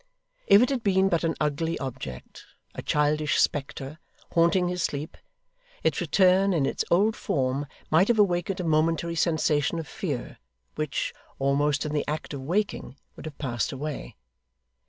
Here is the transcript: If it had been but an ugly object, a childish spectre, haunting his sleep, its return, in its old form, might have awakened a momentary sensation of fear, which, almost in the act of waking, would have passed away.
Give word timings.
If 0.47 0.63
it 0.63 0.71
had 0.71 0.81
been 0.81 1.09
but 1.09 1.23
an 1.23 1.35
ugly 1.39 1.77
object, 1.77 2.43
a 2.73 2.81
childish 2.81 3.37
spectre, 3.39 3.99
haunting 4.31 4.67
his 4.67 4.81
sleep, 4.81 5.15
its 5.83 6.01
return, 6.01 6.53
in 6.53 6.65
its 6.65 6.83
old 6.89 7.15
form, 7.15 7.67
might 7.91 8.07
have 8.07 8.17
awakened 8.17 8.59
a 8.59 8.63
momentary 8.63 9.13
sensation 9.13 9.77
of 9.77 9.87
fear, 9.87 10.39
which, 10.73 11.13
almost 11.37 11.85
in 11.85 11.93
the 11.93 12.07
act 12.07 12.33
of 12.33 12.41
waking, 12.41 12.97
would 13.15 13.25
have 13.27 13.37
passed 13.37 13.71
away. 13.71 14.15